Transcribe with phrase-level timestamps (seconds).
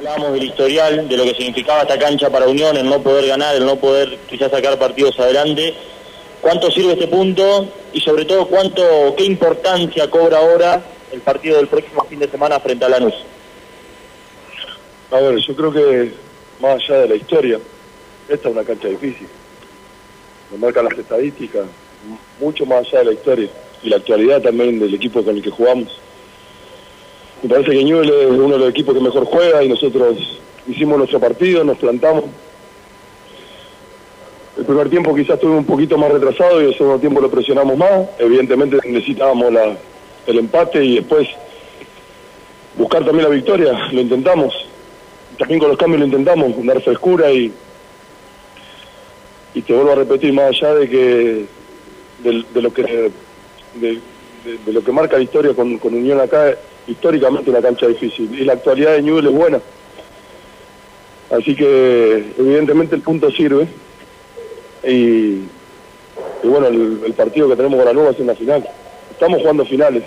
[0.00, 3.54] Hablábamos del historial, de lo que significaba esta cancha para Unión, el no poder ganar,
[3.54, 5.74] el no poder quizás sacar partidos adelante.
[6.40, 10.82] ¿Cuánto sirve este punto y sobre todo cuánto, qué importancia cobra ahora
[11.12, 13.12] el partido del próximo fin de semana frente a Lanús?
[15.10, 16.12] A ver, yo creo que
[16.62, 17.58] más allá de la historia,
[18.26, 19.28] esta es una cancha difícil.
[20.50, 21.66] Lo marcan las estadísticas,
[22.40, 23.50] mucho más allá de la historia
[23.82, 25.92] y la actualidad también del equipo con el que jugamos.
[27.42, 30.98] Me parece que Newell es uno de los equipos que mejor juega y nosotros hicimos
[30.98, 32.24] nuestro partido, nos plantamos.
[34.58, 37.78] El primer tiempo quizás estuvo un poquito más retrasado y el segundo tiempo lo presionamos
[37.78, 38.08] más.
[38.18, 39.74] Evidentemente necesitábamos la,
[40.26, 41.28] el empate y después
[42.76, 43.72] buscar también la victoria.
[43.90, 44.54] Lo intentamos.
[45.38, 47.50] También con los cambios lo intentamos, dar frescura y,
[49.54, 51.46] y te vuelvo a repetir, más allá de que
[52.22, 53.10] de, lo que
[53.76, 54.00] de,
[54.66, 56.54] lo que marca la historia con, con Unión acá,
[56.86, 59.60] históricamente una cancha difícil y la actualidad de Newell es buena.
[61.30, 63.68] Así que evidentemente el punto sirve
[64.82, 65.42] y,
[66.42, 68.68] bueno, el, partido que tenemos con la nueva es una final.
[69.10, 70.02] Estamos jugando finales.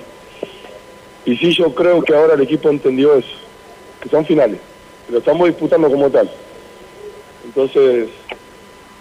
[1.25, 3.29] Y sí, yo creo que ahora el equipo entendió eso,
[4.01, 4.59] que son finales,
[5.05, 6.29] que lo estamos disputando como tal.
[7.45, 8.09] Entonces,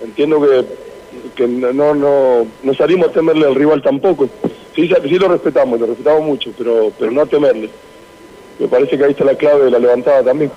[0.00, 0.65] entiendo que,
[1.34, 4.28] que no, no, no salimos a temerle al rival tampoco.
[4.75, 7.69] Sí, sí lo respetamos, lo respetamos mucho, pero, pero no temerle.
[8.59, 10.51] Me parece que ahí está la clave de la levantada también.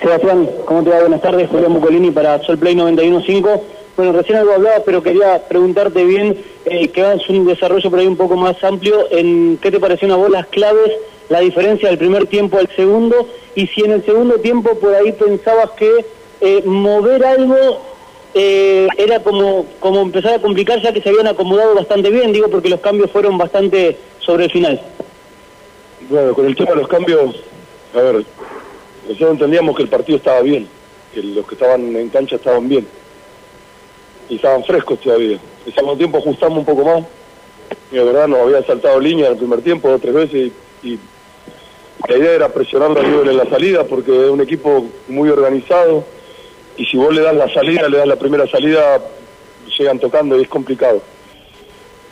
[0.00, 1.00] Sebastián, ¿cómo te va?
[1.00, 3.60] Buenas tardes, Julián Bucolini para Sol Play 91.5.
[3.96, 8.06] Bueno, recién algo hablaba, pero quería preguntarte bien, eh, que hagas un desarrollo por ahí
[8.06, 10.92] un poco más amplio, en qué te parecieron a vos las claves,
[11.28, 15.12] la diferencia del primer tiempo al segundo, y si en el segundo tiempo por ahí
[15.12, 16.04] pensabas que
[16.40, 17.93] eh, mover algo
[18.34, 22.48] eh, era como, como empezar a complicar ya que se habían acomodado bastante bien, digo,
[22.48, 24.80] porque los cambios fueron bastante sobre el final.
[26.08, 27.36] Bueno, con el tema de los cambios,
[27.94, 28.24] a ver,
[29.06, 30.68] nosotros entendíamos que el partido estaba bien,
[31.12, 32.86] que los que estaban en cancha estaban bien,
[34.28, 35.38] y estaban frescos todavía.
[35.64, 37.04] El segundo tiempo ajustamos un poco más,
[37.92, 40.52] y de verdad nos había saltado línea en el primer tiempo dos tres veces,
[40.82, 40.98] y,
[42.06, 46.04] la idea era presionar a nivel en la salida, porque es un equipo muy organizado,
[46.76, 49.00] y si vos le das la salida, le das la primera salida,
[49.78, 51.02] llegan tocando y es complicado.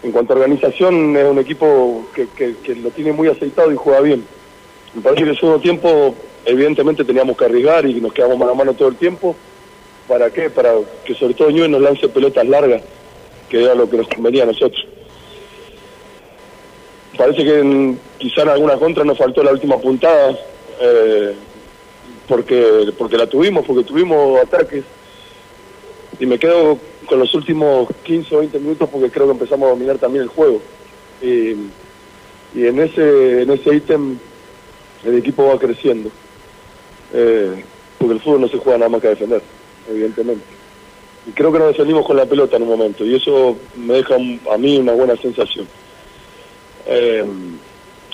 [0.03, 4.01] En cuanto a organización, es un equipo que, que, lo tiene muy aceitado y juega
[4.01, 4.25] bien.
[4.95, 6.15] Me parece que el segundo tiempo,
[6.45, 9.37] evidentemente, teníamos que arriesgar y nos quedamos mano a mano todo el tiempo.
[10.09, 10.51] ¿Para qué?
[10.51, 10.75] Para
[11.05, 12.83] que sobre todo Ñuez nos lance pelotas largas,
[13.49, 14.87] que era lo que nos convenía a nosotros.
[17.17, 20.37] Parece que quizá en alguna contra nos faltó la última puntada.
[20.81, 21.34] Eh,
[22.29, 24.85] porque, porque la tuvimos, porque tuvimos ataques.
[26.19, 29.71] Y me quedo con los últimos 15 o 20 minutos porque creo que empezamos a
[29.71, 30.61] dominar también el juego.
[31.21, 31.57] Y,
[32.55, 34.19] en ese en ese ítem
[35.05, 36.11] el equipo va creciendo.
[37.13, 37.65] Eh,
[37.99, 39.43] porque el fútbol no se juega nada más que a defender,
[39.89, 40.45] evidentemente.
[41.27, 44.15] Y creo que nos defendimos con la pelota en un momento y eso me deja
[44.15, 45.67] a mí una buena sensación.
[46.87, 47.25] Eh,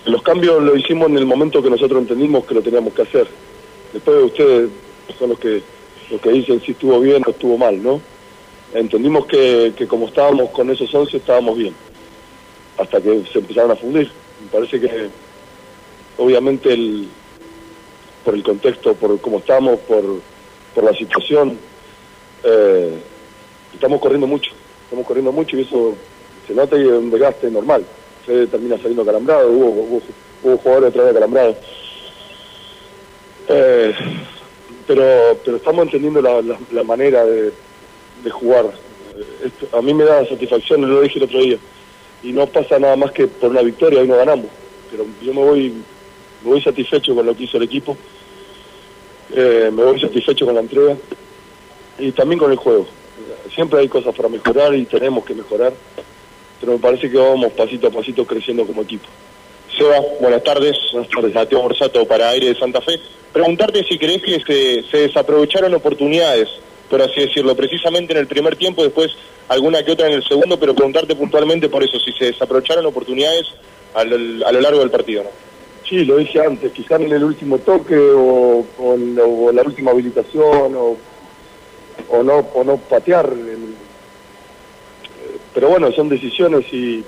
[0.07, 3.29] los cambios lo hicimos en el momento que nosotros entendimos que lo teníamos que hacer
[3.93, 4.71] después ustedes
[5.19, 5.63] son los que
[6.11, 8.01] los que dicen si estuvo bien o estuvo mal, ¿no?
[8.75, 11.75] Entendimos que, que como estábamos con esos 11 estábamos bien,
[12.79, 14.11] hasta que se empezaron a fundir.
[14.43, 15.09] Me parece que
[16.17, 17.09] obviamente el,
[18.25, 20.05] por el contexto, por cómo estamos, por,
[20.75, 21.59] por la situación,
[22.45, 22.99] eh,
[23.73, 24.51] estamos corriendo mucho,
[24.85, 25.95] estamos corriendo mucho y eso
[26.47, 27.85] se nota y es un desgaste normal.
[28.27, 30.03] Se termina saliendo calambrado, hubo, hubo,
[30.43, 31.57] hubo jugadores otra vez calambrados.
[33.49, 33.95] Eh,
[34.87, 37.53] pero, pero estamos entendiendo la, manera de,
[38.31, 38.67] jugar.
[39.73, 41.59] a mí me da satisfacción, lo dije el otro día,
[42.23, 44.47] y no pasa nada más que por una victoria, hoy no ganamos,
[44.91, 45.71] pero yo me voy,
[46.43, 47.97] me voy satisfecho con lo que hizo el equipo,
[49.35, 50.97] eh, me voy satisfecho con la entrega
[51.99, 52.87] y también con el juego.
[53.55, 55.73] Siempre hay cosas para mejorar y tenemos que mejorar,
[56.61, 59.09] pero me parece que vamos pasito a pasito creciendo como equipo.
[59.79, 60.77] Seba, buenas tardes.
[61.33, 62.99] Mateo Borsato para Aire de Santa Fe.
[63.33, 66.49] Preguntarte si crees que se, desaprovecharon oportunidades,
[66.91, 69.13] por así decirlo, precisamente en el primer tiempo, después
[69.49, 73.47] alguna que otra en el segundo, pero preguntarte puntualmente por eso, si se desaprovecharon oportunidades
[73.95, 75.23] a lo, largo del partido.
[75.23, 75.31] ¿no?
[75.89, 80.97] Sí, lo dije antes, quizás en el último toque o, en, la última habilitación o,
[82.09, 83.31] o, no, o no patear.
[85.55, 87.05] pero bueno, son decisiones y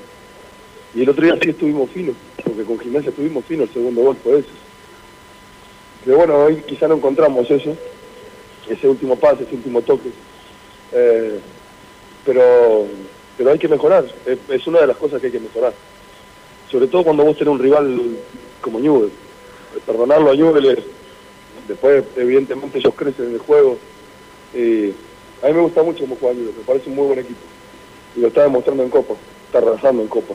[0.95, 4.17] y el otro día sí estuvimos finos, porque con Gimnasia estuvimos finos el segundo gol
[4.17, 4.49] por eso.
[6.05, 7.77] Pero bueno, hoy quizá no encontramos eso,
[8.69, 10.11] ese último pase, ese último toque.
[10.93, 11.39] Eh,
[12.25, 12.87] pero,
[13.37, 15.73] pero hay que mejorar, es, una de las cosas que hay que mejorar.
[16.71, 18.01] Sobre todo cuando vos tenés un rival
[18.61, 19.11] como Newell.
[19.87, 20.79] Perdonarlo a Newell es
[21.71, 23.79] Después, evidentemente, ellos crecen en el juego.
[25.43, 27.39] A mí me gusta mucho cómo juega me parece un muy buen equipo.
[28.17, 29.15] Y lo está demostrando en Copa,
[29.47, 30.35] está arrasando en Copa.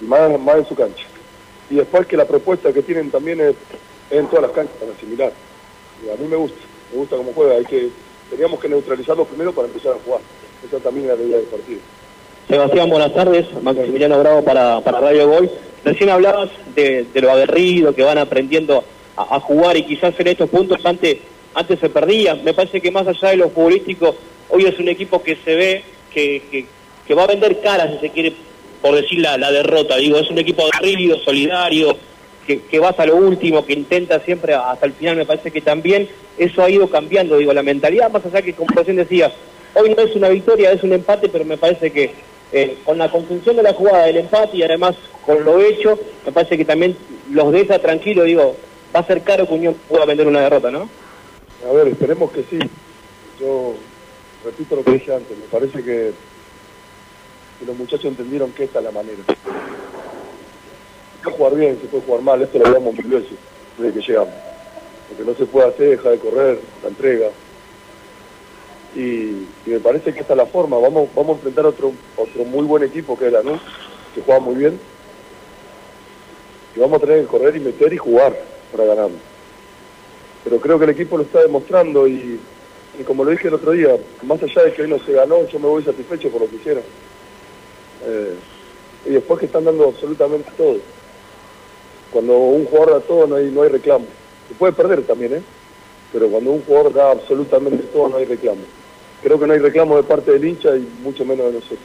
[0.00, 1.04] Más, en su cancha.
[1.70, 3.54] Y después que la propuesta que tienen también es,
[4.10, 5.32] en todas las canchas, para similar.
[6.04, 6.58] Y a mí me gusta,
[6.92, 7.54] me gusta cómo juega.
[7.54, 7.90] Hay que,
[8.30, 10.20] teníamos que neutralizarlo primero para empezar a jugar.
[10.66, 11.80] Esa también es la idea del partido.
[12.48, 13.46] Sebastián, buenas tardes.
[13.62, 15.50] Maximiliano Bravo para, para Radio Gol.
[15.84, 18.84] Recién hablabas de, lo aguerrido que van aprendiendo
[19.16, 21.18] a, jugar y quizás en estos puntos antes,
[21.54, 22.34] antes se perdía.
[22.34, 24.14] Me parece que más allá de lo futbolístico,
[24.50, 26.66] hoy es un equipo que se ve que,
[27.06, 28.34] que, va a vender caras, si se quiere,
[28.80, 29.96] por decir la, derrota.
[29.96, 31.96] Digo, es un equipo aguerrido, solidario,
[32.46, 35.16] que, que va hasta lo último, que intenta siempre hasta el final.
[35.16, 38.74] Me parece que también eso ha ido cambiando, digo, la mentalidad, más allá que como
[38.74, 39.32] recién decías,
[39.74, 42.12] hoy no es una victoria, es un empate, pero me parece que
[42.52, 46.32] eh, con la conclusión de la jugada, del empate y además con lo hecho, me
[46.32, 46.96] parece que también
[47.30, 48.56] los deja tranquilo, digo,
[48.94, 50.88] va a ser caro que Unión pueda vender una derrota, ¿no?
[51.68, 52.58] A ver, esperemos que sí.
[53.38, 53.74] Yo
[54.44, 56.12] repito lo que dije antes, me parece que,
[57.66, 59.18] los muchachos entendieron que esta es la manera.
[61.16, 63.38] Se puede jugar bien, se puede jugar mal, esto lo hablamos mil veces
[63.78, 64.34] desde que llegamos.
[65.10, 67.30] Lo que no se puede hacer, deja de correr, la entrega,
[68.94, 70.78] y, me parece que esta es la forma.
[70.78, 73.60] Vamos, vamos a enfrentar otro, otro muy buen equipo que es Lanús,
[74.14, 74.78] que juega muy bien.
[76.74, 78.36] Y vamos a tener que correr y meter y jugar
[78.72, 79.10] para ganar.
[80.44, 82.40] Pero creo que el equipo lo está demostrando y,
[83.06, 85.58] como lo dije el otro día, más allá de que hoy no se ganó, yo
[85.58, 86.82] me voy satisfecho por lo que hicieron.
[88.04, 88.34] Eh,
[89.06, 90.76] y después que están dando absolutamente todo.
[92.12, 94.06] Cuando un jugador da todo no hay, no hay reclamo.
[94.48, 95.42] Se puede perder también, ¿eh?
[96.12, 98.62] Pero cuando un jugador da absolutamente todo no hay reclamo
[99.22, 101.78] creo que no hay reclamo de parte del hincha y mucho menos de nosotros.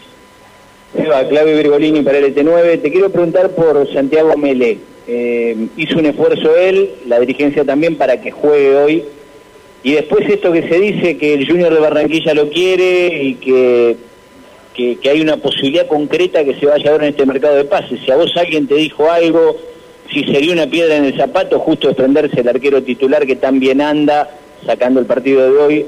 [0.98, 2.82] Eva, Clave Virgolini para el ET9.
[2.82, 4.80] Te quiero preguntar por Santiago Mele.
[5.08, 9.04] Eh, hizo un esfuerzo él, la dirigencia también, para que juegue hoy.
[9.84, 13.98] Y después esto que se dice que el Junior de Barranquilla lo quiere y que,
[14.76, 17.66] que, que hay una posibilidad concreta que se vaya a ver en este mercado de
[17.66, 18.00] pases.
[18.04, 19.56] Si a vos alguien te dijo algo,
[20.12, 23.82] si sería una piedra en el zapato, justo desprenderse el arquero titular que tan bien
[23.82, 24.30] anda,
[24.66, 25.86] sacando el partido de hoy,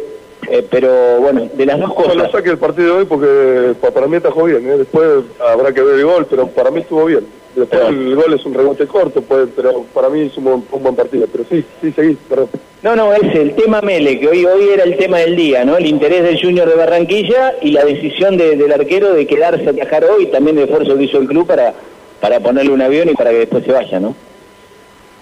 [0.49, 2.15] eh, pero bueno, de las dos cosas.
[2.15, 4.69] No saque el partido de hoy porque para mí atajó bien.
[4.69, 4.77] ¿eh?
[4.77, 7.25] Después habrá que ver el gol, pero para mí estuvo bien.
[7.57, 11.25] Después el gol es un rebote corto, pero para mí es un buen, partido.
[11.31, 12.49] Pero sí, sí, seguí, perdón.
[12.83, 15.75] No, no, es el tema Mele, que hoy, hoy era el tema del día, ¿no?
[15.75, 20.05] El interés del Junior de Barranquilla y la decisión del arquero de quedarse a viajar
[20.05, 21.73] hoy, también el esfuerzo que hizo el club para,
[22.21, 24.15] para ponerle un avión y para que después se vaya, ¿no?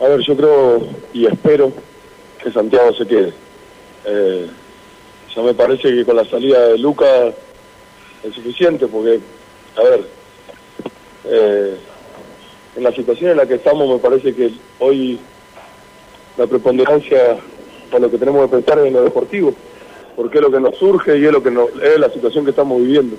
[0.02, 1.72] A ver, yo creo y espero
[2.44, 3.31] que Santiago se quede.
[4.04, 4.48] Eh,
[5.34, 7.06] ya me parece que con la salida de Luca
[8.24, 9.22] es suficiente porque,
[9.78, 10.02] a ver,
[11.28, 11.78] eh,
[12.75, 15.19] en la situación en la que estamos me parece que hoy
[16.38, 17.38] la preponderancia
[17.89, 19.54] para lo que tenemos que pensar es en lo deportivo,
[20.16, 22.51] porque es lo que nos surge y es lo que nos, es la situación que
[22.51, 23.16] estamos viviendo.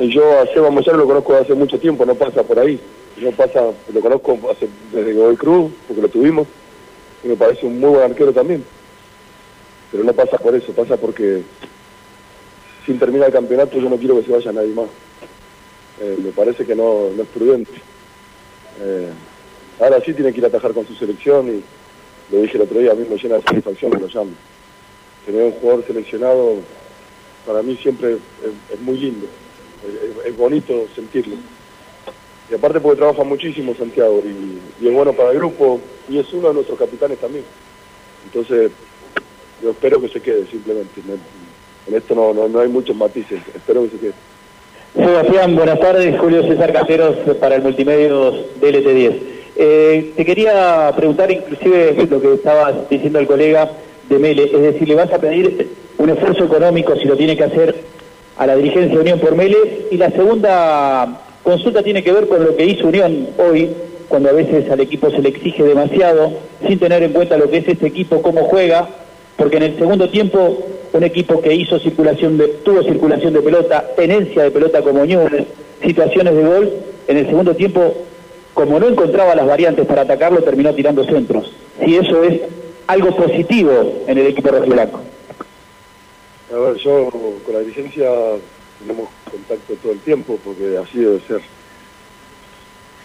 [0.00, 2.78] Yo a Seba Moyar lo conozco hace mucho tiempo, no pasa por ahí.
[3.16, 6.46] No pasa, lo conozco hace, desde Godoy Cruz, porque lo tuvimos,
[7.24, 8.64] y me parece un muy buen arquero también
[9.90, 11.42] pero no pasa por eso, pasa porque
[12.84, 14.88] sin terminar el campeonato yo no quiero que se vaya nadie más.
[16.00, 17.72] Eh, me parece que no, es prudente.
[18.80, 19.10] Eh,
[19.80, 21.62] ahora sí tiene que ir a atajar con su selección y
[22.32, 24.32] lo dije el otro día, a mí me llena de satisfacción que lo llame.
[25.26, 26.56] Tener un jugador seleccionado
[27.46, 28.18] para mí siempre
[28.72, 29.26] es, muy lindo,
[30.26, 31.36] es, bonito sentirlo.
[32.50, 36.48] Y aparte porque trabaja muchísimo Santiago y, es bueno para el grupo y es uno
[36.48, 37.44] de nuestros capitanes también.
[38.24, 38.70] Entonces
[39.62, 41.00] yo espero que se quede simplemente.
[41.86, 44.14] En esto no, no, hay muchos matices, espero que se quede.
[44.98, 46.18] Sebastián, buenas tardes.
[46.18, 49.12] Julio César Caseros para el Multimedios DLT10.
[49.56, 53.70] Eh, te quería preguntar inclusive lo que estabas diciendo el colega
[54.08, 57.44] de Mele, es decir, le vas a pedir un esfuerzo económico si lo tiene que
[57.44, 57.76] hacer
[58.38, 59.86] a la dirigencia de Unión por Mele.
[59.92, 63.70] Y la segunda consulta tiene que ver con lo que hizo Unión hoy,
[64.08, 66.32] cuando a veces al equipo se le exige demasiado,
[66.66, 68.88] sin tener en cuenta lo que es este equipo, cómo juega,
[69.36, 70.58] porque en el segundo tiempo
[70.92, 75.46] un equipo que hizo circulación de, tuvo circulación de pelota, tenencia de pelota como Ñunes,
[75.82, 76.72] situaciones de gol,
[77.06, 77.94] en el segundo tiempo,
[78.54, 81.52] como no encontraba las variantes para atacarlo, terminó tirando centros.
[81.84, 82.40] Si eso es
[82.86, 85.00] algo positivo en el equipo rojiblanco.
[86.52, 87.10] A ver, yo
[87.44, 88.10] con la dirigencia
[88.80, 91.40] tenemos contacto todo el tiempo porque así debe ser.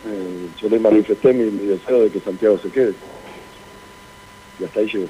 [0.06, 2.94] Eh, yo le manifesté mi, mi deseo de que Santiago se quede.
[4.60, 5.08] Y hasta ahí llegó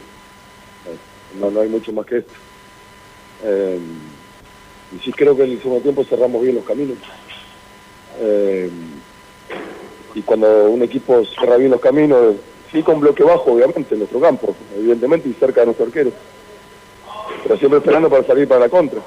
[1.39, 2.33] no, no hay mucho más que esto.
[3.43, 3.79] Eh,
[4.95, 6.97] y sí creo que en el segundo tiempo cerramos bien los caminos.
[8.19, 8.69] Eh,
[10.15, 12.35] y cuando un equipo cierra bien los caminos,
[12.71, 16.11] sí con bloque bajo, obviamente, en nuestro campo, evidentemente, y cerca de nuestro arquero.
[17.43, 18.99] Pero siempre esperando para salir para la contra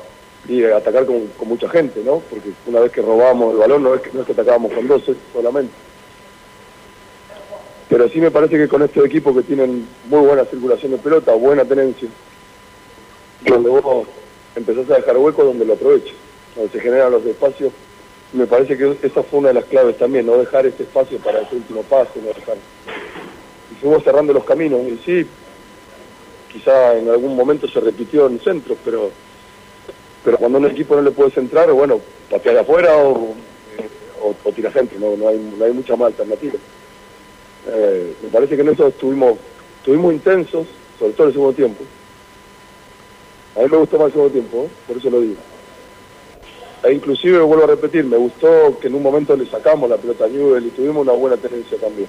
[0.49, 2.23] y atacar con, mucha gente, ¿no?
[2.31, 4.87] Porque una vez que robamos el balón no es que, no es que atacábamos con
[4.87, 5.73] 12 solamente.
[7.89, 11.33] Pero sí me parece que con estos equipos que tienen muy buena circulación de pelota,
[11.35, 12.09] buena tenencia,
[13.45, 14.07] donde vos
[14.57, 16.15] empezás a dejar huecos donde lo aproveches,
[16.55, 17.73] donde se generan los espacios,
[18.33, 21.43] me parece que esa fue una de las claves también, no dejar ese espacio para
[21.43, 22.57] ese último pase, no dejar.
[23.71, 25.27] Y fuimos cerrando los caminos, y sí,
[26.53, 29.11] quizá en algún momento se repitió en centros, pero
[30.27, 33.33] pero cuando un equipo no le puede centrar, bueno, patear afuera o,
[34.45, 36.55] o, tirar centro, no, no, hay, no hay mucha más alternativa.
[37.69, 39.39] Eh, me parece que en eso estuvimos,
[39.79, 40.67] estuvimos intensos,
[40.99, 41.85] sobre todo en el segundo tiempo.
[43.57, 45.37] A mí me gustó más el segundo tiempo, por eso lo digo.
[46.83, 50.27] E inclusive, vuelvo a repetir, me gustó que en un momento le sacamos la pelota
[50.27, 52.09] a Newell y tuvimos una buena tendencia también.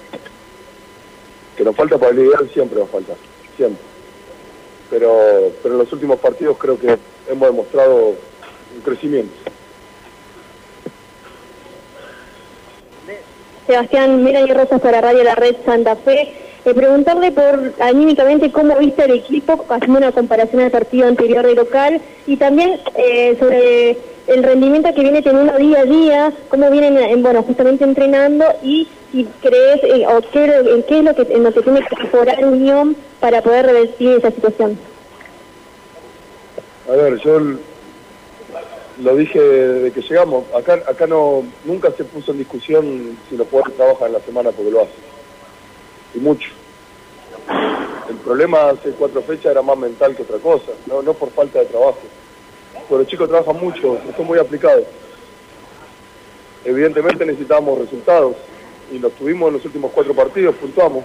[1.56, 3.14] Que nos falta para el ideal siempre nos falta,
[3.56, 3.82] siempre.
[4.90, 6.96] Pero, pero en los últimos partidos creo que
[7.28, 9.34] hemos demostrado un crecimiento.
[13.66, 16.47] Sebastián y Rosas para Radio La Red Santa Fe.
[16.64, 21.54] Eh, preguntarle por anímicamente cómo viste el equipo, haciendo una comparación al partido anterior de
[21.54, 23.96] local, y también eh, sobre
[24.26, 28.88] el rendimiento que viene teniendo día a día, cómo vienen, eh, bueno, justamente entrenando, y
[29.12, 32.96] si crees, o qué, qué, es lo que, en lo que tiene que mejorar Unión
[33.20, 34.78] para poder revertir esa situación.
[36.88, 37.40] A ver, yo
[39.02, 40.44] lo dije desde que llegamos.
[40.54, 44.50] Acá, acá no, nunca se puso en discusión si los jugadores trabajan en la semana
[44.50, 45.17] porque lo hacen.
[46.20, 46.50] Mucho.
[48.08, 51.58] El problema hace cuatro fechas era más mental que otra cosa, no, no por falta
[51.60, 51.98] de trabajo.
[52.88, 54.84] Pero los chicos trabajan mucho, son muy aplicados.
[56.64, 58.36] Evidentemente necesitábamos resultados
[58.90, 61.04] y los tuvimos en los últimos cuatro partidos, puntuamos.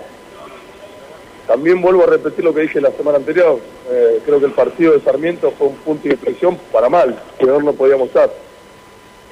[1.48, 3.60] También vuelvo a repetir lo que dije la semana anterior.
[3.92, 7.46] Eh, creo que el partido de Sarmiento fue un punto de inflexión para mal, que
[7.46, 8.32] no podíamos estar.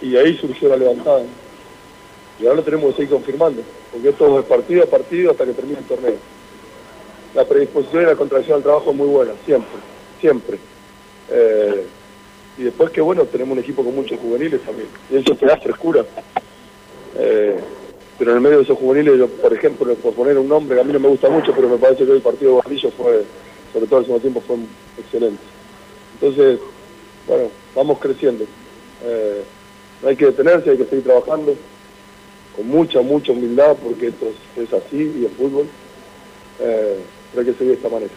[0.02, 1.24] Y ahí surgió la levantada.
[2.42, 5.54] Y ahora lo tenemos que seguir confirmando, porque esto es partido a partido hasta que
[5.54, 6.16] termine el torneo.
[7.36, 9.80] La predisposición y la contracción al trabajo es muy buena, siempre,
[10.20, 10.58] siempre.
[11.30, 11.86] Eh,
[12.58, 14.88] y después que bueno, tenemos un equipo con muchos juveniles también.
[15.12, 16.04] Y eso te da frescura.
[17.16, 17.58] Eh,
[18.18, 20.84] pero en el medio de esos juveniles, yo, por ejemplo, por poner un nombre, a
[20.84, 23.24] mí no me gusta mucho, pero me parece que el partido de Guardillo fue,
[23.72, 24.58] sobre todo el segundo tiempo, fue
[24.98, 25.42] excelente.
[26.16, 26.60] Entonces,
[27.28, 28.46] bueno, vamos creciendo.
[29.04, 29.44] Eh,
[30.02, 31.56] no hay que detenerse, hay que seguir trabajando
[32.56, 34.28] con mucha, mucha humildad, porque esto
[34.58, 35.68] es, así y el fútbol.
[36.60, 37.00] Eh,
[37.34, 38.12] que seguir de esta manera.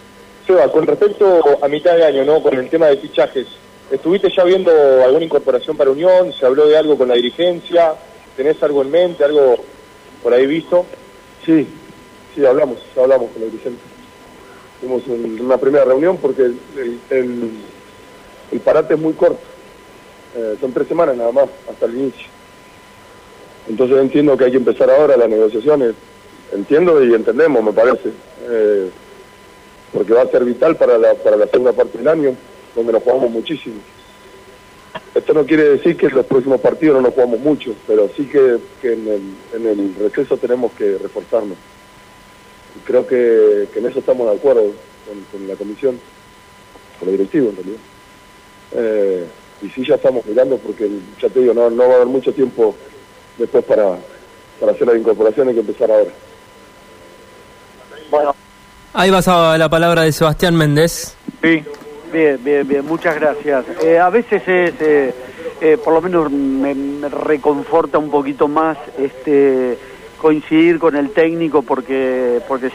[0.46, 2.42] Seba, con respecto a mitad de año, ¿no?
[2.42, 3.46] Con el tema de fichajes,
[3.90, 4.70] ¿estuviste ya viendo
[5.02, 6.32] alguna incorporación para Unión?
[6.32, 7.94] ¿Se habló de algo con la dirigencia?
[8.36, 9.56] ¿Tenés algo en mente, algo
[10.22, 10.84] por ahí visto?
[11.46, 11.66] Sí,
[12.34, 13.80] sí, hablamos, hablamos con el Vicente.
[14.80, 16.58] Tuvimos una primera reunión porque el,
[17.08, 19.40] el, parate es muy corto.
[20.36, 22.26] Eh, son tres semanas nada más, hasta el inicio.
[23.68, 25.94] Entonces entiendo que hay que empezar ahora las negociaciones.
[26.52, 28.10] Entiendo y entendemos, me parece.
[28.42, 28.90] Eh,
[29.92, 32.36] porque va a ser vital para la, para la segunda parte del año,
[32.74, 33.76] donde nos jugamos muchísimo.
[35.14, 38.26] Esto no quiere decir que en los próximos partidos no nos jugamos mucho, pero sí
[38.26, 41.56] que, en, el, receso tenemos que reforzarnos.
[42.76, 44.72] Y creo que, en eso estamos de acuerdo
[45.30, 45.98] con, la comisión,
[46.98, 47.76] con el directivo en.
[48.76, 49.24] Eh,
[49.62, 50.88] y sí ya estamos mirando porque,
[51.22, 52.74] ya te digo, no, no va a haber mucho tiempo
[53.38, 53.96] después para,
[54.60, 56.10] para hacer la incorporación, hay que empezar ahora.
[58.10, 58.34] Bueno.
[58.92, 61.16] Ahí vas a la palabra de Sebastián Méndez.
[61.42, 61.64] Sí.
[62.14, 63.64] Bien, bien, bien, muchas gracias.
[63.82, 65.12] Eh, a veces es, eh,
[65.60, 69.76] eh, por lo menos me, reconforta un poquito más este
[70.16, 72.70] coincidir con el técnico porque porque